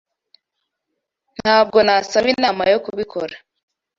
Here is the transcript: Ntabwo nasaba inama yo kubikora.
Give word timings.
Ntabwo 1.39 1.77
nasaba 1.85 2.27
inama 2.33 2.63
yo 2.71 2.79
kubikora. 2.85 3.35